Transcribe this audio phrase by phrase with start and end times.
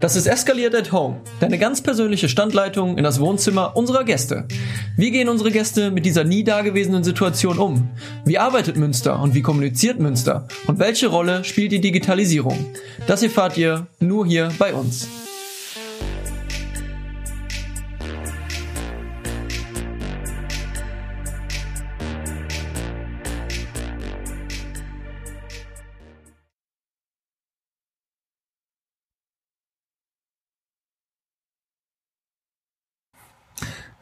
[0.00, 4.46] Das ist Eskaliert at Home, deine ganz persönliche Standleitung in das Wohnzimmer unserer Gäste.
[4.96, 7.88] Wie gehen unsere Gäste mit dieser nie dagewesenen Situation um?
[8.24, 10.48] Wie arbeitet Münster und wie kommuniziert Münster?
[10.66, 12.66] Und welche Rolle spielt die Digitalisierung?
[13.06, 15.08] Das erfahrt ihr nur hier bei uns.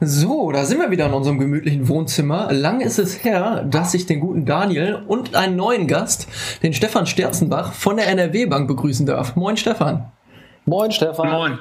[0.05, 2.53] So, da sind wir wieder in unserem gemütlichen Wohnzimmer.
[2.53, 6.27] Lang ist es her, dass ich den guten Daniel und einen neuen Gast,
[6.65, 9.37] den Stefan Sterzenbach von der NRW Bank begrüßen darf.
[9.37, 10.11] Moin Stefan.
[10.65, 11.31] Moin Stefan.
[11.31, 11.59] Moin.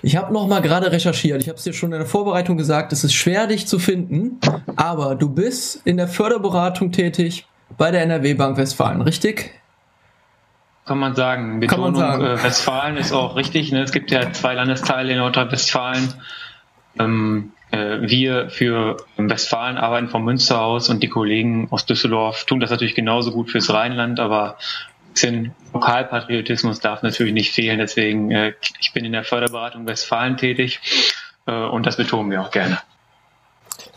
[0.00, 1.42] Ich habe noch mal gerade recherchiert.
[1.42, 2.92] Ich habe es dir schon in der Vorbereitung gesagt.
[2.92, 4.38] Es ist schwer, dich zu finden,
[4.76, 9.50] aber du bist in der Förderberatung tätig bei der NRW Bank Westfalen, richtig?
[10.86, 11.58] Kann man sagen.
[11.58, 12.24] Betonung Kann man sagen.
[12.26, 13.72] Äh, Westfalen ist auch richtig.
[13.72, 13.82] Ne?
[13.82, 16.14] Es gibt ja zwei Landesteile in Nordrhein-Westfalen.
[16.98, 22.60] Ähm, äh, wir für Westfalen arbeiten vom Münster aus und die Kollegen aus Düsseldorf tun
[22.60, 27.78] das natürlich genauso gut fürs Rheinland, aber ein bisschen Lokalpatriotismus darf natürlich nicht fehlen.
[27.78, 30.80] Deswegen, äh, ich bin in der Förderberatung Westfalen tätig
[31.46, 32.78] äh, und das betonen wir auch gerne.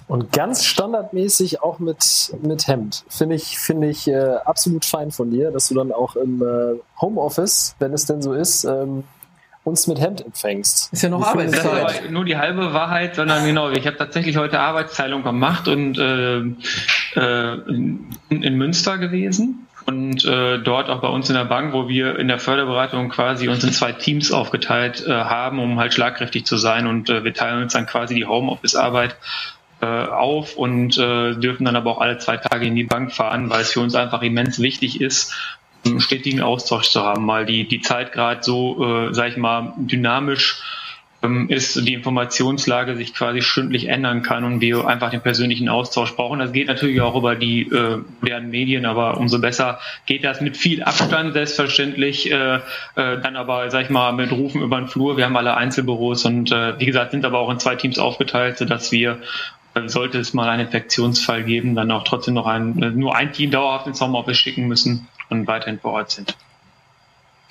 [0.07, 3.05] Und ganz standardmäßig auch mit, mit Hemd.
[3.07, 6.79] Finde ich, finde ich äh, absolut fein von dir, dass du dann auch im äh,
[6.99, 9.05] Homeoffice, wenn es denn so ist, ähm,
[9.63, 10.91] uns mit Hemd empfängst.
[10.91, 11.83] Ist ja noch Arbeitszeit.
[11.83, 15.97] Das ist nur die halbe Wahrheit, sondern genau, ich habe tatsächlich heute Arbeitsteilung gemacht und
[15.97, 16.39] äh,
[17.15, 21.87] äh, in, in Münster gewesen und äh, dort auch bei uns in der Bank, wo
[21.87, 26.45] wir in der Förderberatung quasi uns in zwei Teams aufgeteilt äh, haben, um halt schlagkräftig
[26.45, 29.15] zu sein und äh, wir teilen uns dann quasi die Homeoffice-Arbeit
[29.81, 33.49] äh, auf und äh, dürfen dann aber auch alle zwei Tage in die Bank fahren,
[33.49, 35.33] weil es für uns einfach immens wichtig ist,
[35.85, 39.73] einen stetigen Austausch zu haben, weil die, die Zeit gerade so, äh, sag ich mal,
[39.77, 40.61] dynamisch
[41.23, 46.15] ähm, ist, die Informationslage sich quasi stündlich ändern kann und wir einfach den persönlichen Austausch
[46.15, 46.39] brauchen.
[46.39, 50.57] Das geht natürlich auch über die äh, modernen Medien, aber umso besser geht das mit
[50.57, 52.59] viel Abstand selbstverständlich, äh, äh,
[52.95, 55.17] dann aber, sag ich mal, mit Rufen über den Flur.
[55.17, 58.57] Wir haben alle Einzelbüros und äh, wie gesagt, sind aber auch in zwei Teams aufgeteilt,
[58.57, 59.19] sodass wir
[59.85, 63.51] sollte es mal einen Infektionsfall geben, dann auch trotzdem noch ein, äh, nur ein Team
[63.51, 66.37] dauerhaft ins Homeoffice schicken müssen und weiterhin vor Ort sind.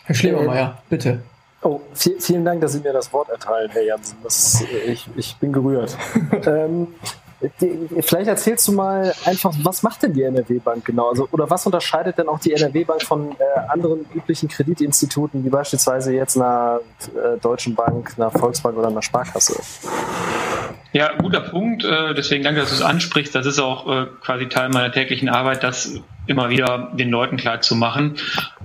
[0.05, 1.23] Herr Schlebermeier, bitte.
[1.63, 4.17] Oh, vielen Dank, dass Sie mir das Wort erteilen, Herr Jansen.
[4.25, 5.97] Das, ich, ich bin gerührt.
[6.47, 6.89] ähm,
[7.61, 11.11] die, vielleicht erzählst du mal einfach, was macht denn die NRW-Bank genau?
[11.11, 16.13] Also, oder was unterscheidet denn auch die NRW-Bank von äh, anderen üblichen Kreditinstituten, wie beispielsweise
[16.13, 16.81] jetzt einer
[17.15, 19.55] äh, Deutschen Bank, einer Volksbank oder einer Sparkasse?
[20.93, 21.85] Ja, guter Punkt.
[21.85, 23.35] Äh, deswegen danke, dass du es ansprichst.
[23.35, 27.63] Das ist auch äh, quasi Teil meiner täglichen Arbeit, das immer wieder den Leuten klar
[27.63, 28.17] zu machen.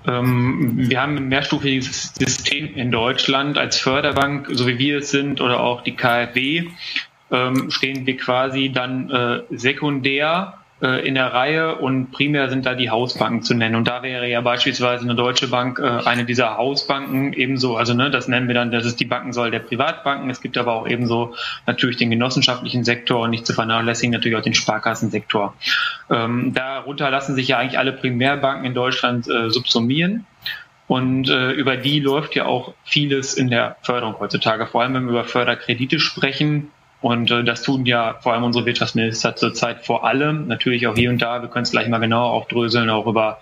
[0.05, 5.39] Ähm, wir haben ein mehrstufiges System in Deutschland als Förderbank, so wie wir es sind,
[5.39, 6.67] oder auch die KfW,
[7.31, 12.91] ähm, stehen wir quasi dann äh, sekundär in der Reihe und primär sind da die
[12.91, 13.75] Hausbanken zu nennen.
[13.75, 17.77] Und da wäre ja beispielsweise eine Deutsche Bank äh, eine dieser Hausbanken ebenso.
[17.77, 20.29] Also ne, das nennen wir dann, das ist die Bankensäule der Privatbanken.
[20.29, 21.33] Es gibt aber auch ebenso
[21.65, 25.55] natürlich den genossenschaftlichen Sektor und nicht zu vernachlässigen natürlich auch den Sparkassensektor.
[26.11, 30.27] Ähm, darunter lassen sich ja eigentlich alle Primärbanken in Deutschland äh, subsumieren.
[30.87, 34.67] Und äh, über die läuft ja auch vieles in der Förderung heutzutage.
[34.67, 36.71] Vor allem, wenn wir über Förderkredite sprechen,
[37.01, 41.09] und äh, das tun ja vor allem unsere Wirtschaftsminister zurzeit vor allem, natürlich auch hier
[41.09, 43.39] und da, wir können es gleich mal genauer aufdröseln, auch über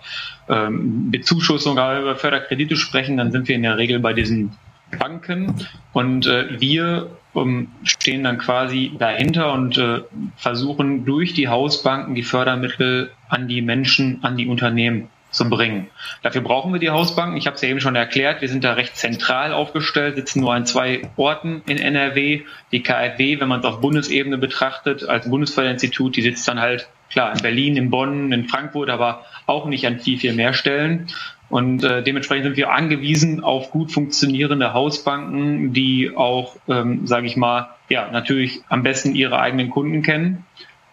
[0.48, 4.52] ähm, Bezuschussung, über Förderkredite sprechen, dann sind wir in der Regel bei diesen
[4.98, 5.54] Banken.
[5.92, 10.02] Und äh, wir ähm, stehen dann quasi dahinter und äh,
[10.36, 15.88] versuchen durch die Hausbanken die Fördermittel an die Menschen, an die Unternehmen zu bringen.
[16.22, 17.36] Dafür brauchen wir die Hausbanken.
[17.36, 20.54] Ich habe es ja eben schon erklärt, wir sind da recht zentral aufgestellt, sitzen nur
[20.54, 22.42] an zwei Orten in NRW.
[22.72, 27.32] Die KfW, wenn man es auf Bundesebene betrachtet, als Bundesförderinstitut, die sitzt dann halt klar
[27.32, 31.08] in Berlin, in Bonn, in Frankfurt, aber auch nicht an viel, viel mehr Stellen.
[31.48, 37.36] Und äh, dementsprechend sind wir angewiesen auf gut funktionierende Hausbanken, die auch, ähm, sage ich
[37.36, 40.44] mal, ja, natürlich am besten ihre eigenen Kunden kennen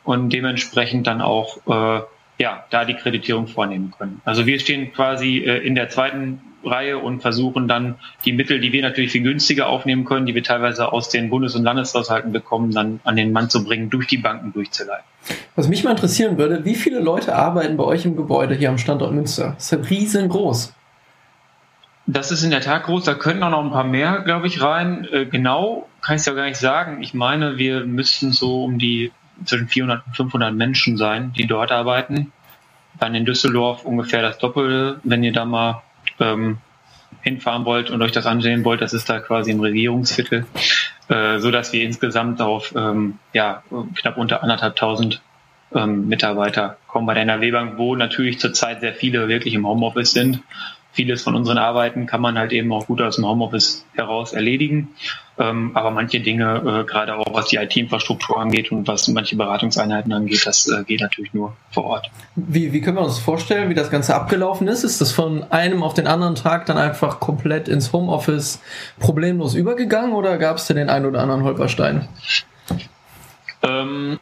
[0.04, 2.04] und dementsprechend dann auch äh,
[2.38, 4.22] ja, da die Kreditierung vornehmen können.
[4.26, 7.96] Also wir stehen quasi äh, in der zweiten Reihe und versuchen dann
[8.26, 11.56] die Mittel, die wir natürlich viel günstiger aufnehmen können, die wir teilweise aus den Bundes-
[11.56, 15.06] und Landeshaushalten bekommen, dann an den Mann zu bringen, durch die Banken durchzuleiten.
[15.56, 18.78] Was mich mal interessieren würde, wie viele Leute arbeiten bei euch im Gebäude hier am
[18.78, 19.54] Standort Münster?
[19.56, 20.74] Das ist ja riesengroß.
[22.06, 24.62] Das ist in der Tat groß, da könnten auch noch ein paar mehr, glaube ich,
[24.62, 25.08] rein.
[25.12, 27.02] Äh, genau kann ich es ja gar nicht sagen.
[27.02, 29.12] Ich meine, wir müssten so um die
[29.46, 32.32] zwischen 400 und 500 Menschen sein, die dort arbeiten.
[33.00, 35.82] Dann in Düsseldorf ungefähr das Doppelte, wenn ihr da mal
[36.20, 36.58] ähm,
[37.22, 40.46] hinfahren wollt und euch das ansehen wollt, das ist da quasi im Regierungsviertel,
[41.10, 43.64] äh, so dass wir insgesamt auf ähm, ja,
[43.96, 45.22] knapp unter anderthalbtausend
[45.74, 50.12] ähm, Mitarbeiter kommen bei der NRW Bank, wo natürlich zurzeit sehr viele wirklich im Homeoffice
[50.12, 50.40] sind
[50.94, 54.90] vieles von unseren Arbeiten kann man halt eben auch gut aus dem Homeoffice heraus erledigen.
[55.40, 60.14] Ähm, aber manche Dinge, äh, gerade auch was die IT-Infrastruktur angeht und was manche Beratungseinheiten
[60.14, 62.12] angeht, das äh, geht natürlich nur vor Ort.
[62.36, 64.84] Wie, wie können wir uns vorstellen, wie das Ganze abgelaufen ist?
[64.84, 68.62] Ist das von einem auf den anderen Tag dann einfach komplett ins Homeoffice
[69.00, 72.08] problemlos übergegangen oder gab es denn den einen oder anderen Holperstein?
[73.64, 74.20] Ähm,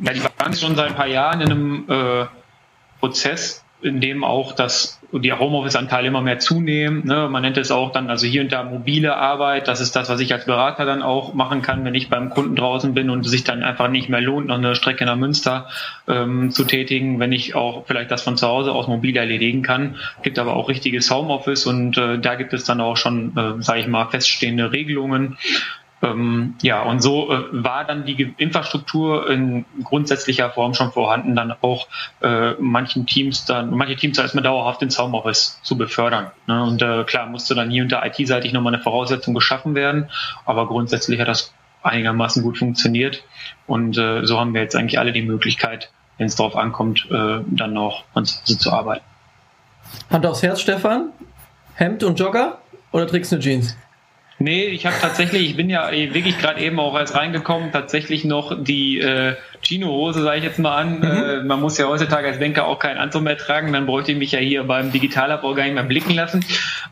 [0.00, 2.26] ja, die waren schon seit ein paar Jahren in einem äh,
[3.00, 7.06] Prozess, in dem auch das die Homeoffice-Anteile immer mehr zunehmen.
[7.06, 7.28] Ne?
[7.28, 9.68] Man nennt es auch dann also hier und da mobile Arbeit.
[9.68, 12.56] Das ist das, was ich als Berater dann auch machen kann, wenn ich beim Kunden
[12.56, 15.68] draußen bin und es sich dann einfach nicht mehr lohnt, noch eine Strecke nach Münster
[16.08, 19.96] ähm, zu tätigen, wenn ich auch vielleicht das von zu Hause aus mobil erledigen kann.
[20.22, 23.80] Gibt aber auch richtiges Homeoffice und äh, da gibt es dann auch schon, äh, sage
[23.80, 25.36] ich mal, feststehende Regelungen.
[26.04, 31.54] Ähm, ja, und so äh, war dann die Infrastruktur in grundsätzlicher Form schon vorhanden, dann
[31.62, 31.88] auch
[32.20, 36.30] äh, manchen Teams dann, manche Teams erstmal dauerhaft ins Homeoffice zu befördern.
[36.46, 36.62] Ne?
[36.62, 40.10] Und äh, klar musste dann hier unter IT-seitig nochmal eine Voraussetzung geschaffen werden,
[40.44, 43.22] aber grundsätzlich hat das einigermaßen gut funktioniert.
[43.66, 47.40] Und äh, so haben wir jetzt eigentlich alle die Möglichkeit, wenn es darauf ankommt, äh,
[47.46, 49.04] dann noch uns zu arbeiten.
[50.10, 51.10] Hand aufs Herz, Stefan.
[51.74, 52.58] Hemd und Jogger
[52.92, 53.76] oder trägst du Jeans?
[54.38, 58.62] Nee, ich habe tatsächlich, ich bin ja wirklich gerade eben auch erst reingekommen, tatsächlich noch
[58.62, 60.98] die äh, Chino-Hose, sage ich jetzt mal an.
[60.98, 61.04] Mhm.
[61.04, 64.18] Äh, man muss ja heutzutage als Banker auch keinen Anzug mehr tragen, dann bräuchte ich
[64.18, 66.44] mich ja hier beim Digitalabbau gar nicht mehr blicken lassen.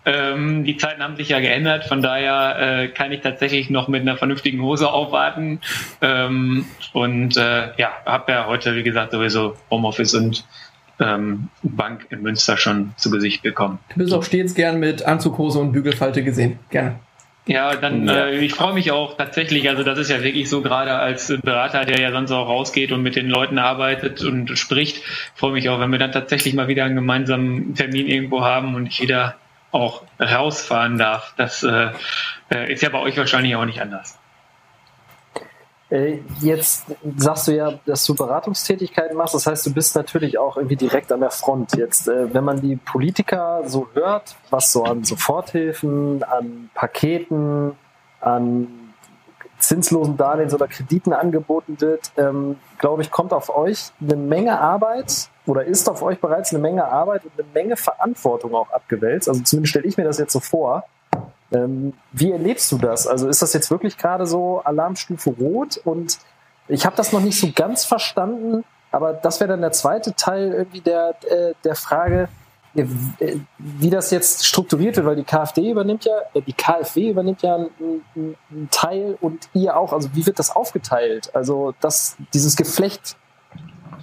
[0.04, 4.02] Ähm, die Zeiten haben sich ja geändert, von daher äh, kann ich tatsächlich noch mit
[4.02, 5.60] einer vernünftigen Hose aufwarten.
[6.00, 10.44] Ähm, und äh, ja, habe ja heute, wie gesagt, sowieso Homeoffice und
[11.00, 13.80] ähm, Bank in Münster schon zu Gesicht bekommen.
[13.90, 16.60] Du bist auch stets gern mit Anzughose und Bügelfalte gesehen.
[16.70, 17.00] Gerne.
[17.46, 18.26] Ja, dann ja.
[18.26, 21.84] Äh, ich freue mich auch tatsächlich, also das ist ja wirklich so gerade als Berater,
[21.84, 25.02] der ja sonst auch rausgeht und mit den Leuten arbeitet und spricht,
[25.34, 28.86] freue mich auch, wenn wir dann tatsächlich mal wieder einen gemeinsamen Termin irgendwo haben und
[28.86, 29.36] ich wieder
[29.72, 31.34] auch rausfahren darf.
[31.36, 31.88] Das äh,
[32.50, 34.21] äh ist ja bei euch wahrscheinlich auch nicht anders.
[35.92, 36.86] Äh, jetzt
[37.18, 39.34] sagst du ja, dass du Beratungstätigkeiten machst.
[39.34, 41.76] Das heißt, du bist natürlich auch irgendwie direkt an der Front.
[41.76, 47.72] Jetzt, äh, wenn man die Politiker so hört, was so an Soforthilfen, an Paketen,
[48.22, 48.68] an
[49.58, 55.28] zinslosen Darlehens oder Krediten angeboten wird, ähm, glaube ich, kommt auf euch eine Menge Arbeit
[55.44, 59.28] oder ist auf euch bereits eine Menge Arbeit und eine Menge Verantwortung auch abgewälzt.
[59.28, 60.84] Also zumindest stelle ich mir das jetzt so vor.
[61.52, 63.06] Ähm, wie erlebst du das?
[63.06, 65.78] Also ist das jetzt wirklich gerade so Alarmstufe Rot?
[65.84, 66.18] Und
[66.68, 70.52] ich habe das noch nicht so ganz verstanden, aber das wäre dann der zweite Teil
[70.52, 72.28] irgendwie der, äh, der Frage,
[72.74, 72.86] äh,
[73.58, 77.56] wie das jetzt strukturiert wird, weil die KfD übernimmt ja, äh, die KfW übernimmt ja
[77.56, 79.92] einen, einen Teil und ihr auch.
[79.92, 81.34] Also wie wird das aufgeteilt?
[81.34, 83.16] Also das, dieses Geflecht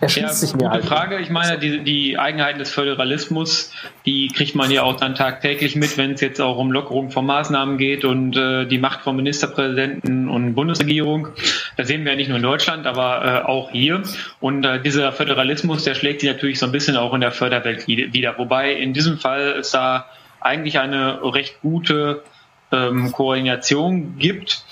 [0.01, 0.85] erschließt ja, sich mir gute halt.
[0.85, 1.19] Frage.
[1.19, 3.71] Ich meine, die, die Eigenheiten des Föderalismus,
[4.05, 7.25] die kriegt man ja auch dann tagtäglich mit, wenn es jetzt auch um Lockerung von
[7.25, 11.29] Maßnahmen geht und äh, die Macht von Ministerpräsidenten und Bundesregierung.
[11.77, 14.03] Das sehen wir ja nicht nur in Deutschland, aber äh, auch hier.
[14.39, 17.87] Und äh, dieser Föderalismus, der schlägt sich natürlich so ein bisschen auch in der Förderwelt
[17.87, 18.37] wieder.
[18.37, 20.05] Wobei in diesem Fall es da
[20.41, 22.23] eigentlich eine recht gute
[22.71, 24.63] ähm, Koordination gibt.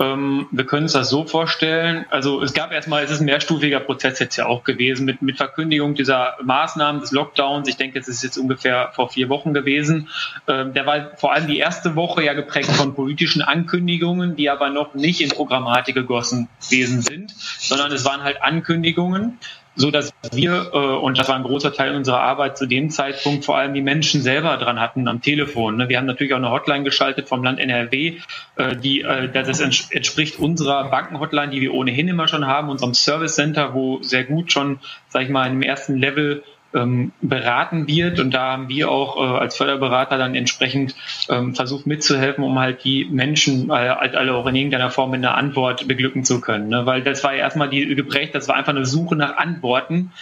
[0.00, 2.04] Ähm, wir können uns das so vorstellen.
[2.10, 5.36] Also es gab erstmal, es ist ein mehrstufiger Prozess jetzt ja auch gewesen mit, mit
[5.36, 7.68] Verkündigung dieser Maßnahmen des Lockdowns.
[7.68, 10.08] Ich denke, es ist jetzt ungefähr vor vier Wochen gewesen.
[10.48, 14.70] Ähm, der war vor allem die erste Woche ja geprägt von politischen Ankündigungen, die aber
[14.70, 19.38] noch nicht in Programmatik gegossen gewesen sind, sondern es waren halt Ankündigungen
[19.76, 23.44] so dass wir, äh, und das war ein großer Teil unserer Arbeit zu dem Zeitpunkt,
[23.44, 25.76] vor allem die Menschen selber dran hatten am Telefon.
[25.76, 25.88] Ne?
[25.88, 28.18] Wir haben natürlich auch eine Hotline geschaltet vom Land NRW,
[28.56, 33.34] äh, die, äh, das entspricht unserer Bankenhotline, die wir ohnehin immer schon haben, unserem Service
[33.34, 34.78] Center, wo sehr gut schon,
[35.08, 36.42] sag ich mal, im ersten Level
[36.74, 38.20] ähm, beraten wird.
[38.20, 40.94] Und da haben wir auch äh, als Förderberater dann entsprechend
[41.28, 45.18] ähm, versucht mitzuhelfen, um halt die Menschen äh, halt alle auch in irgendeiner Form mit
[45.18, 46.68] einer Antwort beglücken zu können.
[46.68, 46.86] Ne?
[46.86, 50.12] Weil das war ja erstmal die geprägt, das war einfach eine Suche nach Antworten.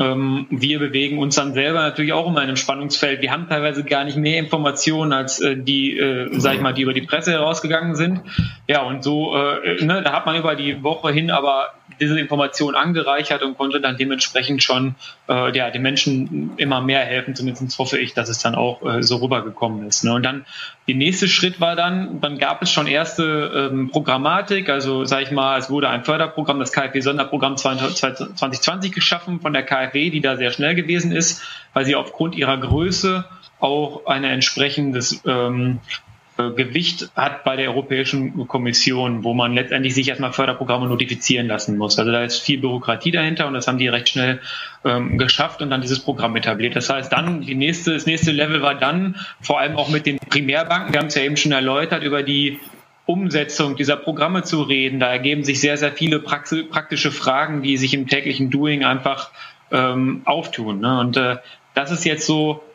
[0.00, 3.20] Ähm, wir bewegen uns dann selber natürlich auch immer in einem Spannungsfeld.
[3.20, 6.82] Wir haben teilweise gar nicht mehr Informationen als äh, die, äh, sag ich mal, die
[6.82, 8.22] über die Presse herausgegangen sind.
[8.66, 11.68] Ja, und so, äh, ne, da hat man über die Woche hin aber
[12.00, 14.94] diese Information angereichert und konnte dann dementsprechend schon
[15.28, 17.34] äh, ja, den Menschen immer mehr helfen.
[17.34, 20.02] Zumindest hoffe ich, dass es dann auch äh, so rübergekommen ist.
[20.04, 20.14] Ne?
[20.14, 20.46] Und dann
[20.90, 25.30] der nächste Schritt war dann, dann gab es schon erste ähm, Programmatik, also sage ich
[25.30, 30.50] mal, es wurde ein Förderprogramm, das KfW-Sonderprogramm 2020 geschaffen von der KfW, die da sehr
[30.50, 31.42] schnell gewesen ist,
[31.72, 33.24] weil sie aufgrund ihrer Größe
[33.60, 40.08] auch ein entsprechendes ähm, äh, Gewicht hat bei der Europäischen Kommission, wo man letztendlich sich
[40.08, 41.98] erstmal Förderprogramme notifizieren lassen muss.
[41.98, 44.40] Also da ist viel Bürokratie dahinter und das haben die recht schnell
[44.84, 46.76] ähm, geschafft und dann dieses Programm etabliert.
[46.76, 50.18] Das heißt, dann die nächste, das nächste Level war dann vor allem auch mit den
[50.18, 52.58] Primärbanken, wir haben es ja eben schon erläutert, über die
[53.06, 55.00] Umsetzung dieser Programme zu reden.
[55.00, 59.30] Da ergeben sich sehr, sehr viele praktische Fragen, die sich im täglichen Doing einfach
[59.72, 60.80] ähm, auftun.
[60.80, 61.00] Ne?
[61.00, 61.36] Und äh,
[61.74, 62.69] das ist jetzt so äh,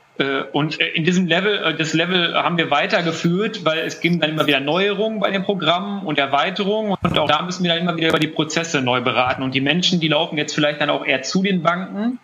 [0.53, 4.31] und äh, in diesem Level, äh, das Level haben wir weitergeführt, weil es gibt dann
[4.31, 6.95] immer wieder Neuerungen bei den Programmen und Erweiterungen.
[7.01, 9.43] Und auch da müssen wir dann immer wieder über die Prozesse neu beraten.
[9.43, 12.19] Und die Menschen, die laufen jetzt vielleicht dann auch eher zu den Banken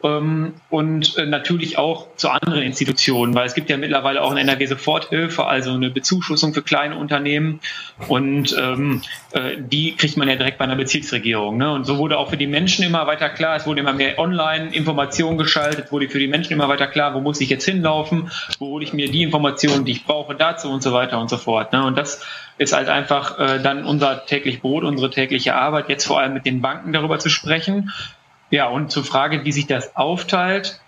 [0.00, 5.44] und äh, natürlich auch zu anderen Institutionen, weil es gibt ja mittlerweile auch eine NRW-Soforthilfe,
[5.44, 7.58] also eine Bezuschussung für kleine Unternehmen
[8.06, 9.02] und ähm,
[9.32, 11.56] äh, die kriegt man ja direkt bei einer Bezirksregierung.
[11.56, 11.72] Ne?
[11.72, 15.36] Und so wurde auch für die Menschen immer weiter klar, es wurde immer mehr Online-Informationen
[15.36, 18.84] geschaltet, wurde für die Menschen immer weiter klar, wo muss ich jetzt hinlaufen, wo hole
[18.84, 21.72] ich mir die Informationen, die ich brauche dazu und so weiter und so fort.
[21.72, 21.84] Ne?
[21.84, 22.24] Und das
[22.56, 26.46] ist halt einfach äh, dann unser täglich Brot, unsere tägliche Arbeit, jetzt vor allem mit
[26.46, 27.90] den Banken darüber zu sprechen
[28.50, 30.80] ja, und zur Frage, wie sich das aufteilt,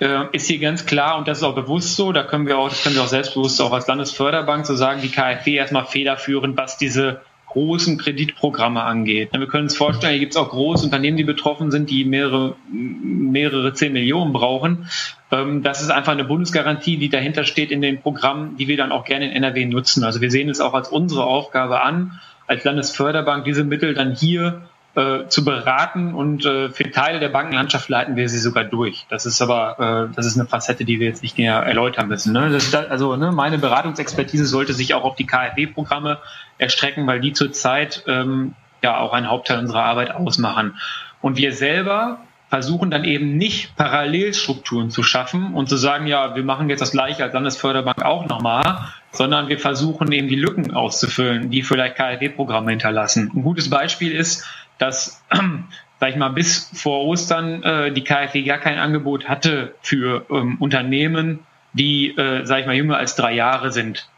[0.00, 2.68] äh, ist hier ganz klar, und das ist auch bewusst so, da können wir auch,
[2.68, 6.76] das können wir auch selbstbewusst auch als Landesförderbank so sagen, die KfW erstmal federführend, was
[6.76, 7.22] diese
[7.56, 9.30] großen Kreditprogramme angeht.
[9.32, 12.56] Wir können uns vorstellen, hier gibt es auch große Unternehmen, die betroffen sind, die mehrere,
[12.70, 14.90] mehrere zehn Millionen brauchen.
[15.30, 18.92] Ähm, das ist einfach eine Bundesgarantie, die dahinter steht in den Programmen, die wir dann
[18.92, 20.04] auch gerne in NRW nutzen.
[20.04, 24.68] Also wir sehen es auch als unsere Aufgabe an, als Landesförderbank diese Mittel dann hier
[24.96, 29.06] äh, zu beraten und äh, für Teile der Bankenlandschaft leiten wir sie sogar durch.
[29.10, 32.32] Das ist aber, äh, das ist eine Facette, die wir jetzt nicht näher erläutern müssen.
[32.32, 32.48] Ne?
[32.50, 36.18] Das, also ne, meine Beratungsexpertise sollte sich auch auf die KfW-Programme
[36.56, 40.78] erstrecken, weil die zurzeit ähm, ja auch einen Hauptteil unserer Arbeit ausmachen.
[41.20, 46.44] Und wir selber versuchen dann eben nicht Parallelstrukturen zu schaffen und zu sagen, ja, wir
[46.44, 51.50] machen jetzt das gleiche als Landesförderbank auch nochmal, sondern wir versuchen eben die Lücken auszufüllen,
[51.50, 53.32] die vielleicht KfW-Programme hinterlassen.
[53.34, 54.46] Ein gutes Beispiel ist,
[54.78, 55.22] dass,
[56.00, 60.56] sag ich mal, bis vor Ostern äh, die KfW gar kein Angebot hatte für ähm,
[60.60, 61.40] Unternehmen,
[61.72, 64.08] die, äh, sag ich mal, jünger als drei Jahre sind.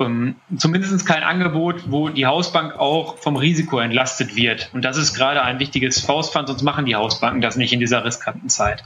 [0.00, 4.70] Ähm, zumindest kein Angebot, wo die Hausbank auch vom Risiko entlastet wird.
[4.72, 8.04] Und das ist gerade ein wichtiges Faustpfand, sonst machen die Hausbanken das nicht in dieser
[8.04, 8.82] riskanten Zeit.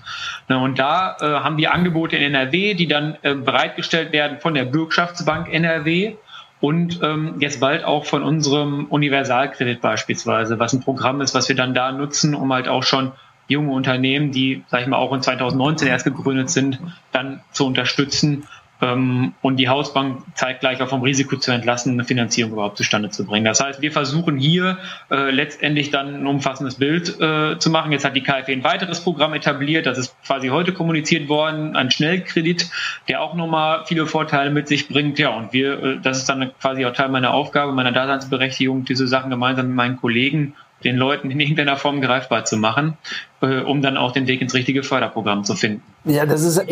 [0.49, 4.55] Na, und da äh, haben wir Angebote in NRW, die dann äh, bereitgestellt werden von
[4.55, 6.17] der Bürgschaftsbank NRW
[6.65, 11.57] und ähm, jetzt bald auch von unserem Universalkredit beispielsweise, was ein Programm ist, was wir
[11.57, 13.13] dann da nutzen, um halt auch schon
[13.49, 16.81] junge Unternehmen, die, sag ich mal, auch in 2019 erst gegründet sind,
[17.13, 18.49] dann zu unterstützen
[18.93, 23.45] und die Hausbank zeitgleich auch vom Risiko zu entlassen, eine Finanzierung überhaupt zustande zu bringen.
[23.45, 24.79] Das heißt, wir versuchen hier
[25.11, 27.93] äh, letztendlich dann ein umfassendes Bild äh, zu machen.
[27.93, 31.91] Jetzt hat die KfW ein weiteres Programm etabliert, das ist quasi heute kommuniziert worden, ein
[31.91, 32.71] Schnellkredit,
[33.09, 35.19] der auch nochmal viele Vorteile mit sich bringt.
[35.19, 39.07] Ja, und wir, äh, das ist dann quasi auch Teil meiner Aufgabe, meiner Daseinsberechtigung, diese
[39.07, 42.97] Sachen gemeinsam mit meinen Kollegen den Leuten in irgendeiner Form greifbar zu machen,
[43.41, 45.83] äh, um dann auch den Weg ins richtige Förderprogramm zu finden.
[46.05, 46.63] Ja, das ist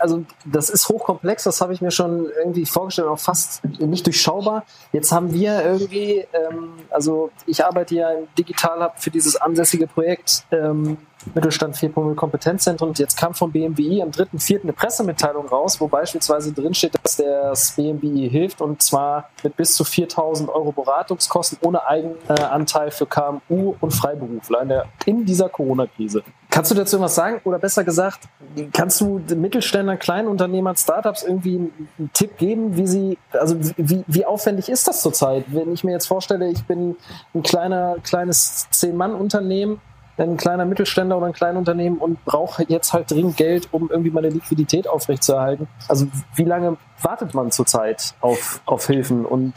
[0.00, 4.64] also das ist hochkomplex, das habe ich mir schon irgendwie vorgestellt, auch fast nicht durchschaubar.
[4.92, 9.86] Jetzt haben wir irgendwie, ähm, also ich arbeite ja im Digital Hub für dieses ansässige
[9.86, 10.96] Projekt ähm,
[11.34, 12.90] Mittelstand 4.0 Kompetenzzentrum.
[12.90, 14.62] Und jetzt kam vom BMWI am 3.4.
[14.62, 19.84] eine Pressemitteilung raus, wo beispielsweise drinsteht, dass das BMWI hilft und zwar mit bis zu
[19.84, 26.22] 4.000 Euro Beratungskosten ohne Eigenanteil für KMU und Freiberufler in, der, in dieser Corona-Krise.
[26.50, 27.40] Kannst du dazu was sagen?
[27.44, 28.28] Oder besser gesagt,
[28.74, 34.26] kannst du den Mittelständlern, Kleinunternehmern, Startups irgendwie einen Tipp geben, wie sie, also wie, wie
[34.26, 35.44] aufwendig ist das zurzeit?
[35.46, 36.96] Wenn ich mir jetzt vorstelle, ich bin
[37.34, 39.80] ein kleiner, kleines Zehn-Mann-Unternehmen,
[40.18, 44.28] ein kleiner Mittelständler oder ein Kleinunternehmen und brauche jetzt halt dringend Geld, um irgendwie meine
[44.28, 45.68] Liquidität aufrechtzuerhalten.
[45.88, 49.54] Also wie lange wartet man zurzeit auf, auf Hilfen und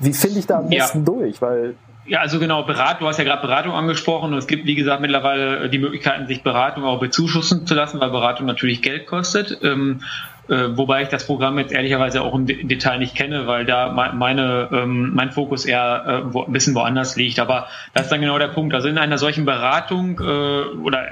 [0.00, 1.04] wie finde ich da am besten ja.
[1.04, 1.42] durch?
[1.42, 1.74] Weil
[2.06, 5.02] ja, also genau, Beratung, du hast ja gerade Beratung angesprochen und es gibt, wie gesagt,
[5.02, 9.58] mittlerweile die Möglichkeiten, sich Beratung auch bezuschussen zu lassen, weil Beratung natürlich Geld kostet.
[9.62, 10.00] Ähm,
[10.48, 14.68] äh, wobei ich das Programm jetzt ehrlicherweise auch im, Detail nicht kenne, weil da meine,
[14.72, 17.38] ähm, mein Fokus eher äh, wo, ein bisschen woanders liegt.
[17.38, 18.74] Aber das ist dann genau der Punkt.
[18.74, 21.10] Also in einer solchen Beratung äh, oder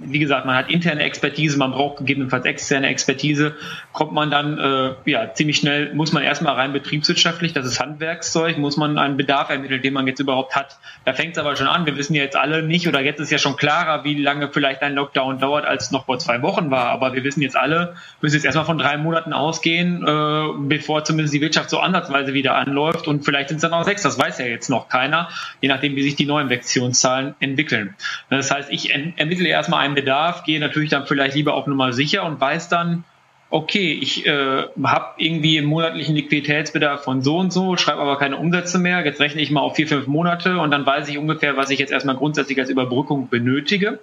[0.00, 3.54] wie gesagt, man hat interne Expertise, man braucht gegebenenfalls externe Expertise,
[3.92, 8.58] kommt man dann äh, ja ziemlich schnell, muss man erstmal rein betriebswirtschaftlich, das ist Handwerkszeug,
[8.58, 10.78] muss man einen Bedarf ermitteln, den man jetzt überhaupt hat.
[11.04, 11.86] Da fängt es aber schon an.
[11.86, 14.82] Wir wissen ja jetzt alle nicht oder jetzt ist ja schon klarer, wie lange vielleicht
[14.82, 16.86] ein Lockdown dauert, als noch vor zwei Wochen war.
[16.86, 21.34] Aber wir wissen jetzt alle, müssen jetzt erstmal von drei Monaten ausgehen, äh, bevor zumindest
[21.34, 23.08] die Wirtschaft so ansatzweise wieder anläuft.
[23.08, 25.28] Und vielleicht sind es dann auch sechs, das weiß ja jetzt noch keiner,
[25.60, 27.94] je nachdem, wie sich die neuen Infektionszahlen entwickeln.
[28.30, 32.24] Das heißt, ich ermittle erstmal einen Bedarf, gehe natürlich dann vielleicht lieber auf Nummer sicher
[32.24, 33.04] und weiß dann,
[33.50, 38.36] okay, ich äh, habe irgendwie einen monatlichen Liquiditätsbedarf von so und so, schreibe aber keine
[38.36, 41.56] Umsätze mehr, jetzt rechne ich mal auf vier, fünf Monate und dann weiß ich ungefähr,
[41.56, 44.00] was ich jetzt erstmal grundsätzlich als Überbrückung benötige.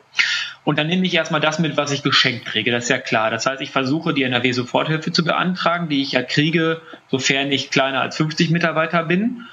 [0.66, 3.30] Und dann nehme ich erstmal das mit, was ich geschenkt kriege, das ist ja klar.
[3.30, 8.02] Das heißt, ich versuche die NRW-Soforthilfe zu beantragen, die ich ja kriege, sofern ich kleiner
[8.02, 9.46] als 50 Mitarbeiter bin.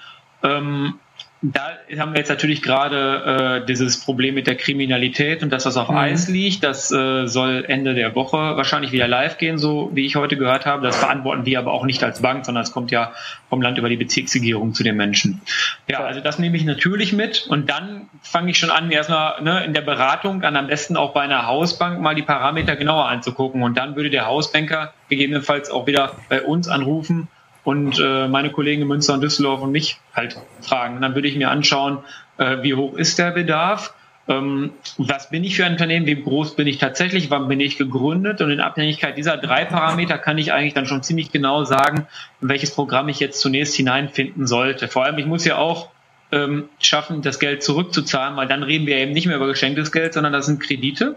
[0.43, 0.95] Ähm,
[1.43, 5.77] da haben wir jetzt natürlich gerade äh, dieses Problem mit der Kriminalität und dass das
[5.77, 5.97] auf mhm.
[5.97, 6.63] Eis liegt.
[6.63, 10.67] Das äh, soll Ende der Woche wahrscheinlich wieder live gehen, so wie ich heute gehört
[10.67, 10.87] habe.
[10.87, 13.13] Das verantworten wir aber auch nicht als Bank, sondern es kommt ja
[13.49, 15.41] vom Land über die Bezirksregierung zu den Menschen.
[15.89, 19.65] Ja, also das nehme ich natürlich mit und dann fange ich schon an, erstmal ne,
[19.65, 23.65] in der Beratung, dann am besten auch bei einer Hausbank mal die Parameter genauer anzugucken
[23.65, 27.27] und dann würde der Hausbanker gegebenenfalls auch wieder bei uns anrufen
[27.65, 30.97] und äh, meine Kollegen in Münster und Düsseldorf und mich halt fragen.
[30.97, 31.99] Und dann würde ich mir anschauen,
[32.39, 33.95] äh, wie hoch ist der Bedarf,
[34.29, 37.77] ähm, was bin ich für ein Unternehmen, wie groß bin ich tatsächlich, wann bin ich
[37.77, 42.07] gegründet und in Abhängigkeit dieser drei Parameter kann ich eigentlich dann schon ziemlich genau sagen,
[42.41, 44.87] welches Programm ich jetzt zunächst hineinfinden sollte.
[44.87, 45.91] Vor allem, ich muss ja auch
[46.31, 50.15] ähm, schaffen, das Geld zurückzuzahlen, weil dann reden wir eben nicht mehr über geschenktes Geld,
[50.15, 51.17] sondern das sind Kredite.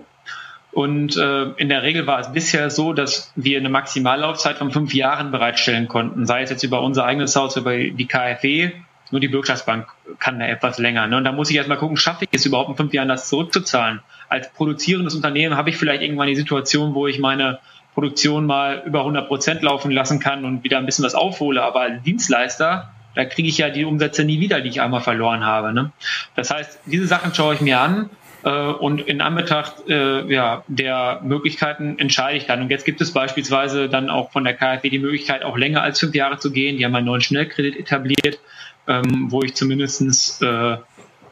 [0.76, 4.94] Und äh, in der Regel war es bisher so, dass wir eine Maximallaufzeit von fünf
[4.94, 8.72] Jahren bereitstellen konnten, sei es jetzt über unser eigenes Haus, über die KfW,
[9.10, 9.88] nur die Bürgschaftsbank
[10.20, 11.08] kann da etwas länger.
[11.08, 11.16] Ne?
[11.16, 14.02] Und da muss ich erstmal gucken, schaffe ich es überhaupt in fünf Jahren, das zurückzuzahlen?
[14.28, 17.60] Als produzierendes Unternehmen habe ich vielleicht irgendwann die Situation, wo ich meine
[17.94, 21.64] Produktion mal über 100 Prozent laufen lassen kann und wieder ein bisschen was aufhole.
[21.64, 25.46] Aber als Dienstleister, da kriege ich ja die Umsätze nie wieder, die ich einmal verloren
[25.46, 25.72] habe.
[25.72, 25.94] Ne?
[26.36, 28.10] Das heißt, diese Sachen schaue ich mir an
[28.50, 32.62] und in Anbetracht äh, ja, der Möglichkeiten entscheide ich dann.
[32.62, 36.00] Und jetzt gibt es beispielsweise dann auch von der KfW die Möglichkeit, auch länger als
[36.00, 36.78] fünf Jahre zu gehen.
[36.78, 38.40] Die haben einen neuen Schnellkredit etabliert,
[38.88, 40.78] ähm, wo ich zumindestens äh,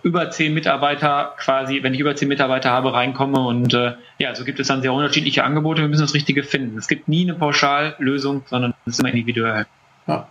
[0.01, 3.39] über zehn Mitarbeiter quasi, wenn ich über zehn Mitarbeiter habe, reinkomme.
[3.39, 5.81] Und äh, ja, so gibt es dann sehr unterschiedliche Angebote.
[5.81, 6.77] Wir müssen das Richtige finden.
[6.77, 9.67] Es gibt nie eine Pauschallösung, sondern es ist immer individuell.
[10.07, 10.27] Ja.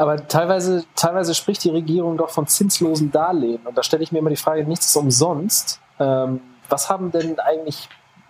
[0.00, 3.60] Aber teilweise, teilweise spricht die Regierung doch von zinslosen Darlehen.
[3.66, 5.78] Und da stelle ich mir immer die Frage, nichts ist umsonst.
[5.98, 7.86] Ähm, was haben denn eigentlich,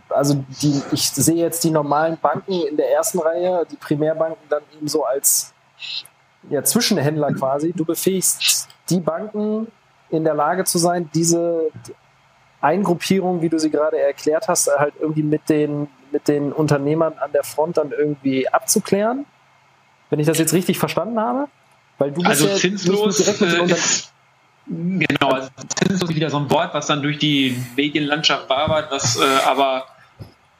[0.09, 4.63] also die, ich sehe jetzt die normalen Banken in der ersten Reihe, die Primärbanken dann
[4.77, 5.55] eben so als
[6.49, 7.73] ja, Zwischenhändler quasi.
[7.73, 9.69] Du befähigst die Banken
[10.09, 11.71] in der Lage zu sein, diese
[12.61, 17.31] Eingruppierung, wie du sie gerade erklärt hast, halt irgendwie mit den, mit den Unternehmern an
[17.31, 19.25] der Front dann irgendwie abzuklären.
[20.09, 21.47] Wenn ich das jetzt richtig verstanden habe?
[22.01, 24.11] Weil du also ja zinslos direkt mit äh, ist,
[24.67, 29.21] Genau, also zinslos ist wieder so ein Wort, was dann durch die Medienlandschaft wabert, was
[29.21, 29.85] äh, aber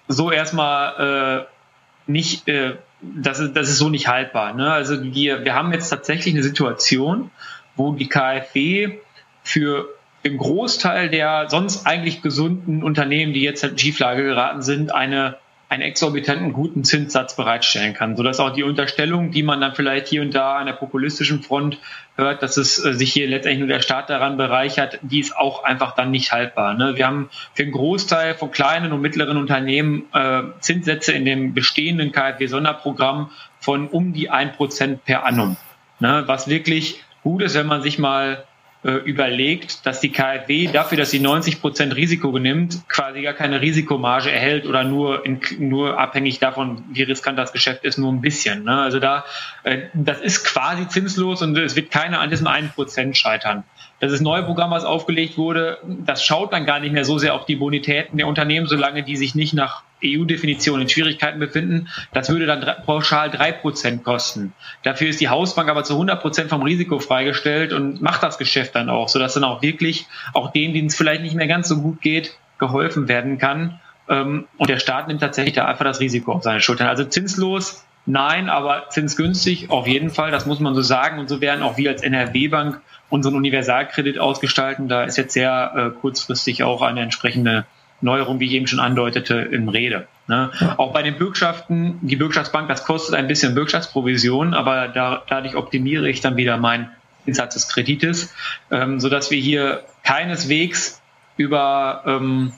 [0.09, 4.53] so erstmal äh, nicht, äh, das, ist, das ist so nicht haltbar.
[4.53, 4.71] Ne?
[4.71, 7.31] Also wir, wir haben jetzt tatsächlich eine Situation,
[7.77, 8.99] wo die KfW
[9.43, 9.89] für
[10.25, 15.37] den Großteil der sonst eigentlich gesunden Unternehmen, die jetzt in Schieflage geraten sind, eine
[15.71, 20.21] einen exorbitanten guten Zinssatz bereitstellen kann, sodass auch die Unterstellung, die man dann vielleicht hier
[20.21, 21.79] und da an der populistischen Front
[22.17, 25.63] hört, dass es äh, sich hier letztendlich nur der Staat daran bereichert, die ist auch
[25.63, 26.75] einfach dann nicht haltbar.
[26.75, 26.97] Ne?
[26.97, 32.11] Wir haben für einen Großteil von kleinen und mittleren Unternehmen äh, Zinssätze in dem bestehenden
[32.11, 33.31] KfW-Sonderprogramm
[33.61, 35.57] von um die ein Prozent per annum.
[36.01, 36.25] Ne?
[36.27, 38.45] Was wirklich gut ist, wenn man sich mal
[38.83, 44.31] überlegt, dass die KfW dafür, dass sie 90 Prozent Risiko nimmt, quasi gar keine Risikomarge
[44.31, 48.65] erhält oder nur, in, nur abhängig davon, wie riskant das Geschäft ist, nur ein bisschen.
[48.65, 48.81] Ne?
[48.81, 49.25] Also da,
[49.65, 53.65] äh, das ist quasi zinslos und es wird keiner an diesem einen Prozent scheitern.
[53.99, 55.79] Das ist ein neues Programm, was aufgelegt wurde.
[55.85, 59.17] Das schaut dann gar nicht mehr so sehr auf die Bonitäten der Unternehmen, solange die
[59.17, 61.89] sich nicht nach EU-Definition in Schwierigkeiten befinden.
[62.13, 64.53] Das würde dann pauschal drei Prozent kosten.
[64.83, 68.75] Dafür ist die Hausbank aber zu 100 Prozent vom Risiko freigestellt und macht das Geschäft
[68.75, 71.81] dann auch, sodass dann auch wirklich auch denen, denen es vielleicht nicht mehr ganz so
[71.81, 73.81] gut geht, geholfen werden kann.
[74.09, 76.89] Ähm, und der Staat nimmt tatsächlich da einfach das Risiko auf seine Schultern.
[76.89, 81.19] Also zinslos, nein, aber zinsgünstig auf jeden Fall, das muss man so sagen.
[81.19, 84.89] Und so werden auch wir als NRW-Bank unseren Universalkredit ausgestalten.
[84.89, 87.67] Da ist jetzt sehr äh, kurzfristig auch eine entsprechende
[88.01, 90.07] Neuerung, wie ich eben schon andeutete, in Rede.
[90.27, 90.51] Ne?
[90.61, 90.79] Ja.
[90.79, 96.09] Auch bei den Bürgschaften, die Bürgschaftsbank, das kostet ein bisschen Bürgschaftsprovision, aber da, dadurch optimiere
[96.09, 96.91] ich dann wieder meinen
[97.25, 98.35] Zinssatz des Kredites,
[98.71, 101.03] ähm, sodass wir hier keineswegs
[101.37, 102.53] über, ähm,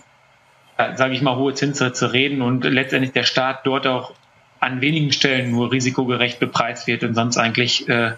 [0.76, 4.14] sage ich mal, hohe Zinssätze reden und letztendlich der Staat dort auch
[4.60, 8.12] an wenigen Stellen nur risikogerecht bepreist wird und sonst eigentlich äh,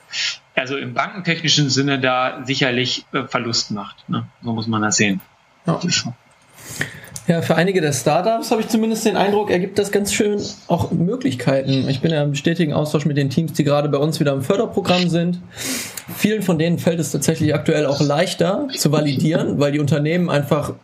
[0.55, 4.09] also im bankentechnischen Sinne da sicherlich äh, Verlust macht.
[4.09, 4.27] Ne?
[4.43, 5.21] So muss man das sehen.
[5.67, 5.81] Ja.
[7.27, 10.91] Ja, für einige der Startups habe ich zumindest den Eindruck, ergibt das ganz schön auch
[10.91, 11.89] Möglichkeiten.
[11.89, 14.43] Ich bin ja im stetigen Austausch mit den Teams, die gerade bei uns wieder im
[14.43, 15.41] Förderprogramm sind.
[16.15, 20.75] Vielen von denen fällt es tatsächlich aktuell auch leichter zu validieren, weil die Unternehmen einfach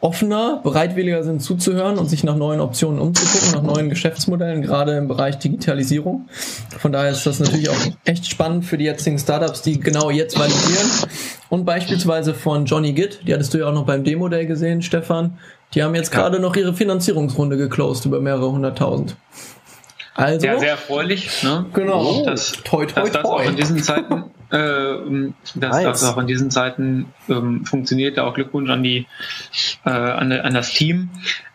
[0.00, 5.08] offener, bereitwilliger sind zuzuhören und sich nach neuen Optionen umzugucken, nach neuen Geschäftsmodellen, gerade im
[5.08, 6.28] Bereich Digitalisierung.
[6.78, 10.38] Von daher ist das natürlich auch echt spannend für die jetzigen Startups, die genau jetzt
[10.38, 10.88] validieren.
[11.48, 15.36] Und beispielsweise von Johnny Gitt, die hattest du ja auch noch beim Demo-Day gesehen, Stefan.
[15.74, 19.16] Die haben jetzt gerade noch ihre Finanzierungsrunde geclosed über mehrere hunderttausend.
[20.14, 21.44] Also, ja, sehr erfreulich.
[21.44, 21.66] Ne?
[21.74, 22.24] Genau.
[22.24, 25.84] Das, toi, toi, dass das auch in diesen Zeiten, äh, dass nice.
[25.84, 28.18] das auch in diesen Zeiten ähm, funktioniert.
[28.18, 29.06] Auch Glückwunsch an die,
[29.84, 31.10] äh, an, an, das Team.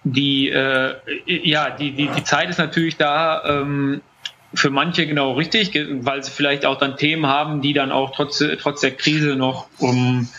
[0.06, 0.94] Die, äh,
[1.26, 3.44] ja, die, die, die Zeit ist natürlich da.
[3.46, 4.02] Ähm,
[4.54, 8.42] für manche genau richtig, weil sie vielleicht auch dann Themen haben, die dann auch trotz,
[8.62, 10.30] trotz der Krise noch um,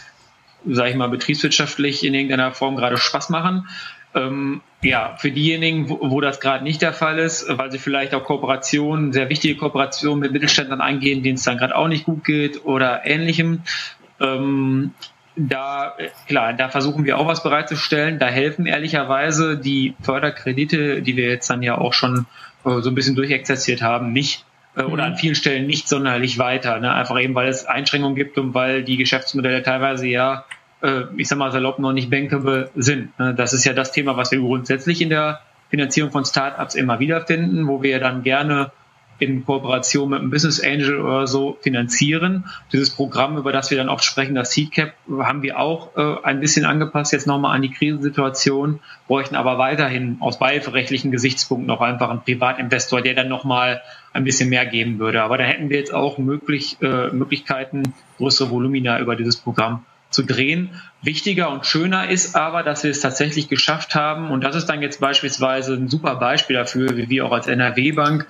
[0.66, 3.68] sage ich mal, betriebswirtschaftlich in irgendeiner Form gerade Spaß machen.
[4.14, 8.14] Ähm, ja, für diejenigen, wo, wo das gerade nicht der Fall ist, weil sie vielleicht
[8.14, 12.24] auch Kooperationen, sehr wichtige Kooperationen mit Mittelständlern eingehen, denen es dann gerade auch nicht gut
[12.24, 13.62] geht oder ähnlichem.
[14.20, 14.92] Ähm,
[15.36, 15.94] da,
[16.28, 18.20] klar, da versuchen wir auch was bereitzustellen.
[18.20, 22.26] Da helfen ehrlicherweise die Förderkredite, die wir jetzt dann ja auch schon
[22.64, 24.44] äh, so ein bisschen durchexerziert haben, nicht
[24.76, 25.16] oder an mhm.
[25.16, 26.80] vielen Stellen nicht sonderlich weiter.
[26.80, 26.92] Ne?
[26.92, 30.44] Einfach eben, weil es Einschränkungen gibt und weil die Geschäftsmodelle teilweise ja
[30.84, 33.18] äh, ich sag mal salopp, noch nicht bankable sind.
[33.18, 33.34] Ne?
[33.34, 37.26] Das ist ja das Thema, was wir grundsätzlich in der Finanzierung von Startups immer wieder
[37.26, 38.70] finden, wo wir dann gerne
[39.18, 42.44] in Kooperation mit einem Business Angel oder so finanzieren.
[42.72, 46.40] Dieses Programm, über das wir dann oft sprechen, das Seedcap, haben wir auch äh, ein
[46.40, 52.10] bisschen angepasst, jetzt nochmal an die Krisensituation, bräuchten aber weiterhin aus beihilferechtlichen Gesichtspunkten noch einfach
[52.10, 55.22] einen Privatinvestor, der dann nochmal ein bisschen mehr geben würde.
[55.22, 60.22] Aber da hätten wir jetzt auch möglich, äh, Möglichkeiten, größere Volumina über dieses Programm zu
[60.22, 60.70] drehen.
[61.02, 64.80] Wichtiger und schöner ist aber, dass wir es tatsächlich geschafft haben, und das ist dann
[64.80, 68.26] jetzt beispielsweise ein super Beispiel dafür, wie wir auch als NRW-Bank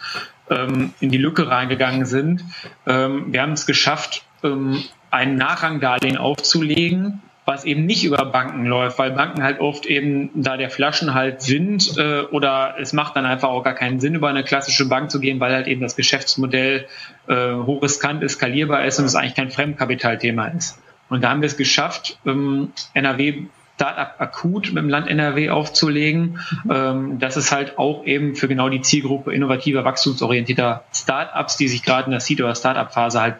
[0.50, 2.44] ähm, in die Lücke reingegangen sind.
[2.86, 8.98] Ähm, wir haben es geschafft, ähm, ein Nachrangdarlehen aufzulegen, was eben nicht über Banken läuft,
[8.98, 13.50] weil Banken halt oft eben, da der Flaschenhalt sind, äh, oder es macht dann einfach
[13.50, 16.86] auch gar keinen Sinn, über eine klassische Bank zu gehen, weil halt eben das Geschäftsmodell
[17.28, 20.78] äh, hochriskant skalierbar ist und es eigentlich kein Fremdkapitalthema ist.
[21.10, 23.44] Und da haben wir es geschafft, ähm, NRW
[23.76, 26.38] Startup akut mit dem Land NRW aufzulegen.
[26.70, 31.82] Ähm, das ist halt auch eben für genau die Zielgruppe innovativer, wachstumsorientierter Startups, die sich
[31.82, 33.36] gerade in der Seed- oder Startup-Phase halt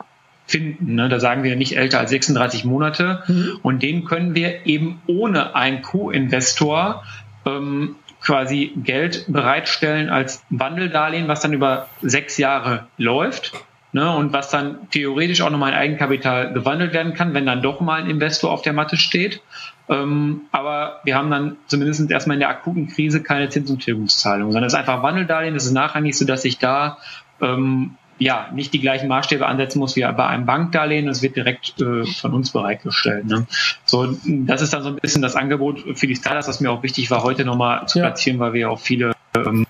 [0.47, 0.95] finden.
[0.95, 1.09] Ne?
[1.09, 3.23] Da sagen wir nicht älter als 36 Monate.
[3.27, 3.59] Mhm.
[3.63, 7.05] Und den können wir eben ohne einen Co-Investor
[7.47, 13.53] ähm, quasi Geld bereitstellen als Wandeldarlehen, was dann über sechs Jahre läuft
[13.95, 17.81] ne, und was dann theoretisch auch nochmal in Eigenkapital gewandelt werden kann, wenn dann doch
[17.81, 19.41] mal ein Investor auf der Matte steht.
[19.89, 24.51] Ähm, aber wir haben dann zumindest erstmal in der akuten Krise keine Zins- und Tilgungszahlung,
[24.51, 25.55] sondern es ist einfach Wandeldarlehen.
[25.55, 26.99] Es ist nachrangig, so dass ich da
[27.41, 31.09] ähm, ja nicht die gleichen Maßstäbe ansetzen muss wie bei einem Bankdarlehen.
[31.09, 33.27] Es wird direkt äh, von uns bereitgestellt.
[33.27, 33.47] Ne?
[33.85, 36.83] So, das ist dann so ein bisschen das Angebot für die Startups, was mir auch
[36.83, 38.47] wichtig war, heute nochmal zu platzieren, ja.
[38.47, 39.67] weil wir ja auch viele ähm,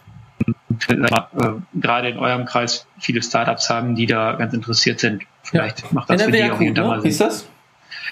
[0.88, 1.08] äh,
[1.74, 5.22] gerade in eurem Kreis viele Startups haben, die da ganz interessiert sind.
[5.42, 5.86] Vielleicht ja.
[5.92, 7.08] macht das NRW für die auch akut, ne?
[7.08, 7.48] Ist das?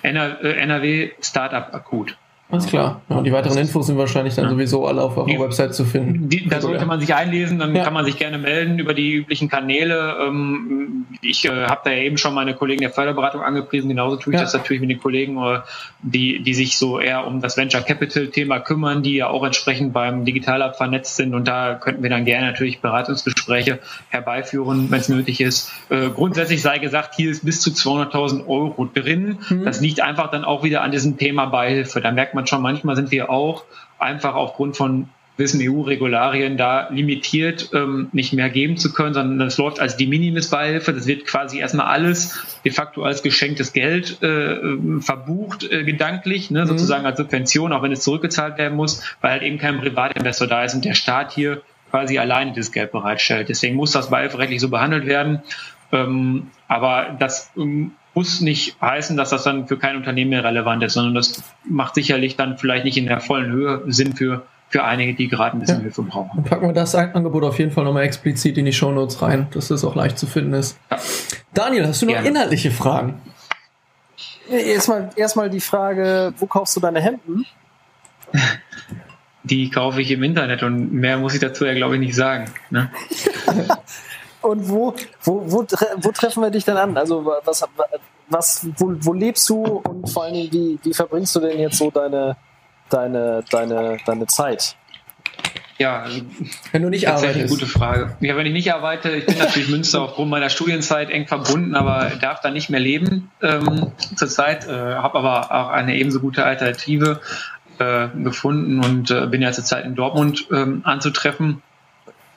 [0.03, 2.17] NRW Startup akut.
[2.53, 3.01] Alles klar.
[3.09, 4.51] Ja, die weiteren Infos sind wahrscheinlich dann ja.
[4.51, 6.29] sowieso alle auf eurer Website zu finden.
[6.29, 7.83] Die, da sollte man sich einlesen, dann ja.
[7.83, 10.17] kann man sich gerne melden über die üblichen Kanäle.
[10.21, 14.35] Ähm, ich äh, habe da ja eben schon meine Kollegen der Förderberatung angepriesen, genauso tue
[14.35, 15.61] ich das natürlich mit den Kollegen, äh,
[16.03, 19.95] die, die sich so eher um das Venture Capital Thema kümmern, die ja auch entsprechend
[19.95, 23.79] beim Digitalab vernetzt sind und da könnten wir dann gerne natürlich Beratungsgespräche
[24.11, 25.73] herbeiführen, wenn es nötig ist.
[25.89, 29.39] Äh, grundsätzlich sei gesagt, hier ist bis zu 200.000 Euro drin.
[29.49, 29.65] Mhm.
[29.65, 32.03] Das liegt einfach dann auch wieder an diesem Thema Beihilfe.
[32.03, 33.65] Da merkt man man schon, manchmal sind wir auch
[33.99, 39.57] einfach aufgrund von gewissen EU-Regularien da limitiert, ähm, nicht mehr geben zu können, sondern das
[39.57, 40.93] läuft als die Minimis-Beihilfe.
[40.93, 44.57] Das wird quasi erstmal alles de facto als geschenktes Geld äh,
[45.01, 46.69] verbucht, äh, gedanklich, ne, mhm.
[46.69, 50.65] sozusagen als Subvention, auch wenn es zurückgezahlt werden muss, weil halt eben kein Privatinvestor da
[50.65, 53.49] ist und der Staat hier quasi alleine das Geld bereitstellt.
[53.49, 55.43] Deswegen muss das beihilferechtlich so behandelt werden.
[55.93, 60.83] Ähm, aber das ähm, muss nicht heißen, dass das dann für kein Unternehmen mehr relevant
[60.83, 64.85] ist, sondern das macht sicherlich dann vielleicht nicht in der vollen Höhe Sinn für, für
[64.85, 65.83] einige, die gerade ein bisschen ja.
[65.85, 66.31] Hilfe brauchen.
[66.37, 69.69] Dann packen wir das Angebot auf jeden Fall nochmal explizit in die Shownotes rein, dass
[69.69, 70.79] das auch leicht zu finden ist.
[70.91, 70.99] Ja.
[71.55, 72.29] Daniel, hast du noch Gerne.
[72.29, 73.21] inhaltliche Fragen?
[74.51, 77.47] Erstmal, erstmal die Frage, wo kaufst du deine Hemden?
[79.45, 82.45] Die kaufe ich im Internet und mehr muss ich dazu ja, glaube ich, nicht sagen.
[82.71, 82.93] Ne?
[84.43, 86.97] Und wo, wo, wo, wo treffen wir dich denn an?
[86.97, 87.65] Also was,
[88.29, 91.79] was, wo, wo lebst du und vor allen Dingen, wie, wie verbringst du denn jetzt
[91.79, 92.37] so deine,
[92.91, 94.77] deine, deine, deine Zeit?
[95.79, 96.07] Ja,
[96.71, 97.37] wenn du nicht arbeitest.
[97.37, 98.17] Eine gute Frage.
[98.21, 102.13] Ja, wenn ich nicht arbeite, ich bin natürlich Münster aufgrund meiner Studienzeit eng verbunden, aber
[102.21, 107.21] darf da nicht mehr leben ähm, zurzeit, äh, habe aber auch eine ebenso gute Alternative
[107.79, 111.63] äh, gefunden und äh, bin ja zurzeit in Dortmund ähm, anzutreffen,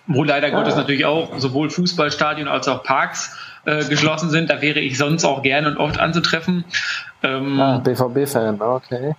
[0.08, 0.52] wo leider.
[0.52, 4.50] Gottes natürlich auch sowohl Fußballstadien als auch Parks äh, geschlossen sind.
[4.50, 6.65] Da wäre ich sonst auch gerne und oft anzutreffen.
[7.24, 9.15] Ähm, ah, BVB-Fan, okay.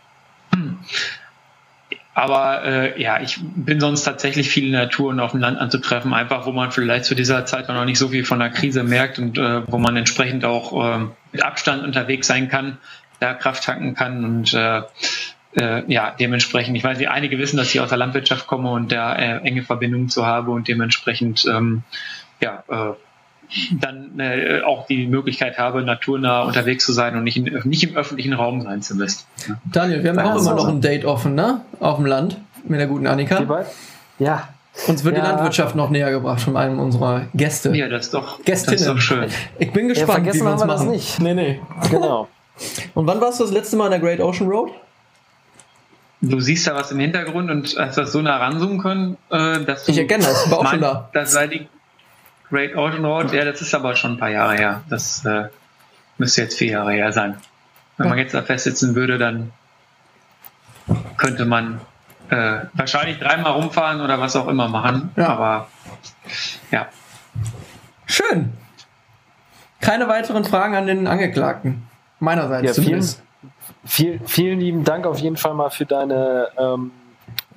[2.15, 5.59] Aber äh, ja, ich bin sonst tatsächlich viel in der Natur und auf dem Land
[5.59, 8.85] anzutreffen, einfach wo man vielleicht zu dieser Zeit noch nicht so viel von der Krise
[8.85, 10.99] merkt und äh, wo man entsprechend auch äh,
[11.33, 12.79] mit Abstand unterwegs sein kann,
[13.21, 14.55] da Kraft tanken kann und
[15.57, 18.93] äh, ja, dementsprechend, ich weiß nicht, einige wissen, dass ich aus der Landwirtschaft komme und
[18.93, 21.83] da äh, enge Verbindungen zu habe und dementsprechend ähm,
[22.41, 22.93] ja, äh,
[23.81, 27.97] dann äh, auch die Möglichkeit habe, naturnah unterwegs zu sein und nicht, in, nicht im
[27.97, 29.25] öffentlichen Raum sein zu müssen.
[29.65, 31.63] Daniel, wir haben auch immer noch ein Date offen, ne?
[31.81, 33.65] Auf dem Land mit der guten Annika.
[34.19, 34.49] Ja.
[34.89, 35.23] Uns wird ja.
[35.23, 37.75] die Landwirtschaft noch näher gebracht von einem unserer Gäste.
[37.75, 38.75] Ja, das ist doch, Gästinnen.
[38.75, 39.31] Das ist doch schön.
[39.59, 40.69] Ich bin gespannt, ja, wie wir uns machen.
[40.69, 41.19] Das nicht.
[41.19, 41.61] Nee, nee.
[41.91, 42.29] Genau.
[42.95, 44.73] und wann warst du das letzte Mal in der Great Ocean Road?
[46.21, 49.85] Du siehst da was im Hintergrund und hast das so nah ranzoomen können, äh, dass
[49.85, 49.93] du.
[49.93, 51.11] Ich erkenne das, war auch schon da.
[51.13, 51.69] Das sei die
[52.49, 54.83] Great Ocean Road, ja, das ist aber schon ein paar Jahre her.
[54.89, 55.49] Das äh,
[56.19, 57.37] müsste jetzt vier Jahre her sein.
[57.99, 59.53] Wenn man jetzt da festsitzen würde, dann
[61.17, 61.81] könnte man
[62.31, 65.11] äh, wahrscheinlich dreimal rumfahren oder was auch immer machen.
[65.17, 65.29] Ja.
[65.29, 65.69] Aber
[66.71, 66.89] ja.
[68.07, 68.53] Schön.
[69.81, 71.87] Keine weiteren Fragen an den Angeklagten.
[72.21, 73.23] Meinerseits ja, zumindest.
[73.87, 76.91] Vielen, vielen, lieben Dank auf jeden Fall mal für deine, ähm,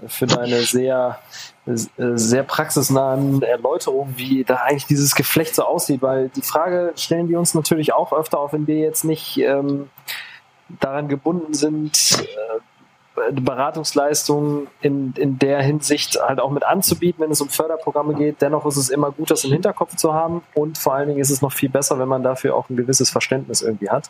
[0.07, 1.19] für deine sehr
[1.75, 7.39] sehr praxisnahen Erläuterungen, wie da eigentlich dieses Geflecht so aussieht, weil die Frage stellen wir
[7.39, 9.89] uns natürlich auch öfter auf, wenn wir jetzt nicht ähm,
[10.79, 12.25] daran gebunden sind,
[13.17, 18.41] äh, Beratungsleistungen in, in der Hinsicht halt auch mit anzubieten, wenn es um Förderprogramme geht.
[18.41, 21.29] Dennoch ist es immer gut, das im Hinterkopf zu haben und vor allen Dingen ist
[21.29, 24.09] es noch viel besser, wenn man dafür auch ein gewisses Verständnis irgendwie hat.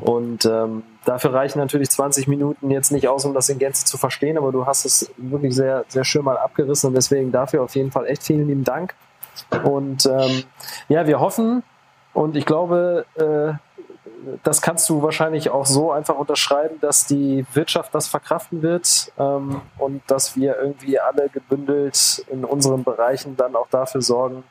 [0.00, 3.98] Und ähm, dafür reichen natürlich 20 Minuten jetzt nicht aus, um das in Gänze zu
[3.98, 7.74] verstehen, aber du hast es wirklich sehr, sehr schön mal abgerissen und deswegen dafür auf
[7.74, 8.94] jeden Fall echt vielen lieben Dank.
[9.64, 10.44] Und ähm,
[10.88, 11.62] ja, wir hoffen
[12.14, 13.54] und ich glaube, äh,
[14.42, 19.60] das kannst du wahrscheinlich auch so einfach unterschreiben, dass die Wirtschaft das verkraften wird ähm,
[19.78, 24.44] und dass wir irgendwie alle gebündelt in unseren Bereichen dann auch dafür sorgen,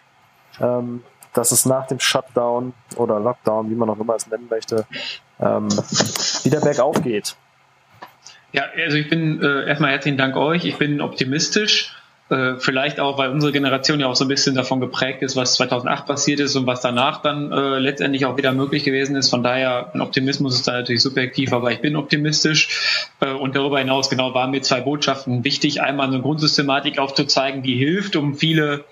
[0.60, 4.86] ähm, dass es nach dem Shutdown oder Lockdown, wie man auch immer es nennen möchte,
[5.42, 5.70] ähm,
[6.44, 7.36] wieder bergauf geht.
[8.54, 10.66] Ja, also ich bin äh, erstmal herzlichen Dank euch.
[10.66, 11.96] Ich bin optimistisch.
[12.32, 15.56] Äh, vielleicht auch, weil unsere Generation ja auch so ein bisschen davon geprägt ist, was
[15.56, 19.30] 2008 passiert ist und was danach dann äh, letztendlich auch wieder möglich gewesen ist.
[19.30, 23.10] Von daher, ein Optimismus ist da natürlich subjektiv, aber ich bin optimistisch.
[23.20, 25.82] Äh, und darüber hinaus, genau, waren mir zwei Botschaften wichtig.
[25.82, 28.86] Einmal eine Grundsystematik aufzuzeigen, die hilft, um viele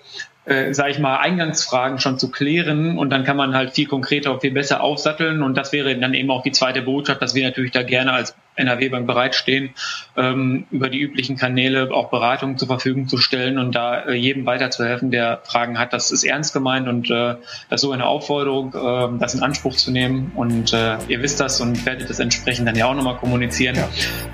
[0.44, 4.32] äh, sage ich mal, Eingangsfragen schon zu klären und dann kann man halt viel konkreter
[4.32, 7.44] und viel besser aufsatteln und das wäre dann eben auch die zweite Botschaft, dass wir
[7.44, 9.70] natürlich da gerne als NRW-Bank bereitstehen,
[10.16, 14.46] ähm, über die üblichen Kanäle auch Beratungen zur Verfügung zu stellen und da äh, jedem
[14.46, 15.92] weiterzuhelfen, der Fragen hat.
[15.92, 17.36] Das ist ernst gemeint und äh,
[17.68, 21.40] das ist so eine Aufforderung, äh, das in Anspruch zu nehmen und äh, ihr wisst
[21.40, 23.76] das und werdet das entsprechend dann ja auch nochmal kommunizieren.
[23.76, 23.88] Ja.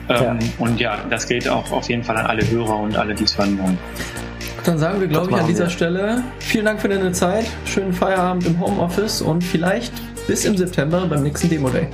[0.08, 0.48] Ähm, ja.
[0.58, 3.36] Und ja, das gilt auch auf jeden Fall an alle Hörer und alle, die es
[3.36, 3.78] hören wollen.
[4.66, 5.70] Dann sagen wir, glaube ich, an dieser wir.
[5.70, 9.92] Stelle vielen Dank für deine Zeit, schönen Feierabend im Homeoffice und vielleicht
[10.26, 11.88] bis im September beim nächsten Demo Day.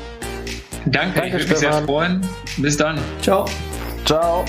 [0.87, 2.23] Danke, Danke ich würde mich sehr freuen.
[2.57, 2.99] Bis dann.
[3.21, 3.45] Ciao.
[4.07, 4.45] Ciao.